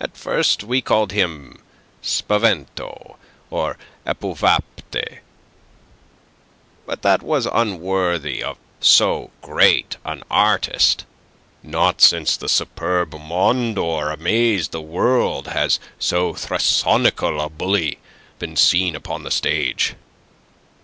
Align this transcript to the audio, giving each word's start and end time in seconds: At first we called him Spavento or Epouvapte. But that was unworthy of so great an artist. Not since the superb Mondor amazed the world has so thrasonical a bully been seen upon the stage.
At 0.00 0.16
first 0.16 0.62
we 0.62 0.80
called 0.80 1.10
him 1.10 1.60
Spavento 2.00 3.16
or 3.50 3.76
Epouvapte. 4.06 5.18
But 6.86 7.02
that 7.02 7.24
was 7.24 7.46
unworthy 7.46 8.40
of 8.40 8.56
so 8.78 9.32
great 9.42 9.96
an 10.04 10.22
artist. 10.30 11.06
Not 11.64 12.00
since 12.00 12.36
the 12.36 12.48
superb 12.48 13.10
Mondor 13.14 14.12
amazed 14.14 14.70
the 14.70 14.80
world 14.80 15.48
has 15.48 15.80
so 15.98 16.34
thrasonical 16.34 17.40
a 17.44 17.48
bully 17.48 17.98
been 18.38 18.54
seen 18.54 18.94
upon 18.94 19.24
the 19.24 19.32
stage. 19.32 19.96